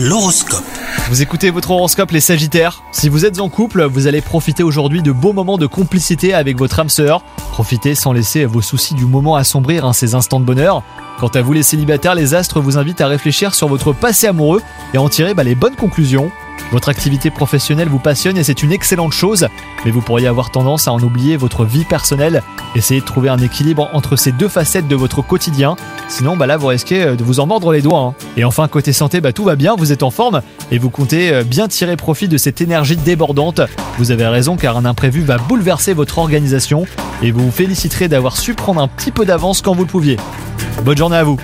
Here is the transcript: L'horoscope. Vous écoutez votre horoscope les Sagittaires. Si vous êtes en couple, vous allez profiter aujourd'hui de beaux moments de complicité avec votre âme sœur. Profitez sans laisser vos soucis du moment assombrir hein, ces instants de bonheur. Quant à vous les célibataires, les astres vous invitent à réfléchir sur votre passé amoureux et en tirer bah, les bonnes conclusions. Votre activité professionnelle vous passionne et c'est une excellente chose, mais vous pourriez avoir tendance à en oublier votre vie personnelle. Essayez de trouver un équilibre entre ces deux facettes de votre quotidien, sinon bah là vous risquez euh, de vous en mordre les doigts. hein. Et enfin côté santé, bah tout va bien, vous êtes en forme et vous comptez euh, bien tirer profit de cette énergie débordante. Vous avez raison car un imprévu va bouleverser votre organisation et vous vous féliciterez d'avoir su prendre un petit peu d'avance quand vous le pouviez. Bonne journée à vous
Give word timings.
L'horoscope. 0.00 0.62
Vous 1.08 1.22
écoutez 1.22 1.50
votre 1.50 1.72
horoscope 1.72 2.12
les 2.12 2.20
Sagittaires. 2.20 2.84
Si 2.92 3.08
vous 3.08 3.24
êtes 3.24 3.40
en 3.40 3.48
couple, 3.48 3.82
vous 3.82 4.06
allez 4.06 4.20
profiter 4.20 4.62
aujourd'hui 4.62 5.02
de 5.02 5.10
beaux 5.10 5.32
moments 5.32 5.58
de 5.58 5.66
complicité 5.66 6.34
avec 6.34 6.56
votre 6.56 6.78
âme 6.78 6.88
sœur. 6.88 7.24
Profitez 7.50 7.96
sans 7.96 8.12
laisser 8.12 8.44
vos 8.44 8.60
soucis 8.60 8.94
du 8.94 9.06
moment 9.06 9.34
assombrir 9.34 9.84
hein, 9.84 9.92
ces 9.92 10.14
instants 10.14 10.38
de 10.38 10.44
bonheur. 10.44 10.84
Quant 11.18 11.26
à 11.26 11.42
vous 11.42 11.52
les 11.52 11.64
célibataires, 11.64 12.14
les 12.14 12.32
astres 12.32 12.60
vous 12.60 12.78
invitent 12.78 13.00
à 13.00 13.08
réfléchir 13.08 13.56
sur 13.56 13.66
votre 13.66 13.92
passé 13.92 14.28
amoureux 14.28 14.62
et 14.94 14.98
en 14.98 15.08
tirer 15.08 15.34
bah, 15.34 15.42
les 15.42 15.56
bonnes 15.56 15.74
conclusions. 15.74 16.30
Votre 16.70 16.90
activité 16.90 17.30
professionnelle 17.30 17.88
vous 17.88 17.98
passionne 17.98 18.36
et 18.36 18.44
c'est 18.44 18.62
une 18.62 18.72
excellente 18.72 19.12
chose, 19.12 19.48
mais 19.84 19.90
vous 19.90 20.02
pourriez 20.02 20.26
avoir 20.26 20.50
tendance 20.50 20.86
à 20.86 20.92
en 20.92 21.00
oublier 21.00 21.36
votre 21.36 21.64
vie 21.64 21.84
personnelle. 21.84 22.42
Essayez 22.74 23.00
de 23.00 23.06
trouver 23.06 23.30
un 23.30 23.38
équilibre 23.38 23.88
entre 23.94 24.16
ces 24.16 24.32
deux 24.32 24.48
facettes 24.48 24.86
de 24.86 24.94
votre 24.94 25.22
quotidien, 25.22 25.76
sinon 26.08 26.36
bah 26.36 26.46
là 26.46 26.58
vous 26.58 26.66
risquez 26.66 27.02
euh, 27.02 27.16
de 27.16 27.24
vous 27.24 27.40
en 27.40 27.46
mordre 27.46 27.72
les 27.72 27.80
doigts. 27.80 28.00
hein. 28.00 28.14
Et 28.36 28.44
enfin 28.44 28.68
côté 28.68 28.92
santé, 28.92 29.20
bah 29.20 29.32
tout 29.32 29.44
va 29.44 29.56
bien, 29.56 29.76
vous 29.76 29.92
êtes 29.92 30.02
en 30.02 30.10
forme 30.10 30.42
et 30.70 30.78
vous 30.78 30.90
comptez 30.90 31.32
euh, 31.32 31.44
bien 31.44 31.68
tirer 31.68 31.96
profit 31.96 32.28
de 32.28 32.36
cette 32.36 32.60
énergie 32.60 32.96
débordante. 32.96 33.62
Vous 33.96 34.10
avez 34.10 34.26
raison 34.26 34.56
car 34.56 34.76
un 34.76 34.84
imprévu 34.84 35.22
va 35.22 35.38
bouleverser 35.38 35.94
votre 35.94 36.18
organisation 36.18 36.84
et 37.22 37.30
vous 37.30 37.46
vous 37.46 37.50
féliciterez 37.50 38.08
d'avoir 38.08 38.36
su 38.36 38.52
prendre 38.54 38.82
un 38.82 38.88
petit 38.88 39.10
peu 39.10 39.24
d'avance 39.24 39.62
quand 39.62 39.74
vous 39.74 39.82
le 39.82 39.88
pouviez. 39.88 40.18
Bonne 40.84 40.98
journée 40.98 41.16
à 41.16 41.24
vous 41.24 41.38